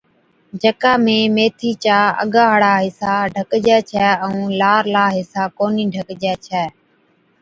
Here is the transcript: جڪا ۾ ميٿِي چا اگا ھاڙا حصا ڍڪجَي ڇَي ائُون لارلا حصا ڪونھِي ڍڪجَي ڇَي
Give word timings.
جڪا 0.61 0.93
۾ 1.05 1.17
ميٿِي 1.35 1.71
چا 1.83 1.97
اگا 2.23 2.43
ھاڙا 2.51 2.73
حصا 2.85 3.13
ڍڪجَي 3.33 3.77
ڇَي 3.91 4.03
ائُون 4.25 4.45
لارلا 4.61 5.05
حصا 5.17 5.43
ڪونھِي 5.57 5.85
ڍڪجَي 5.95 6.33
ڇَي 6.45 6.63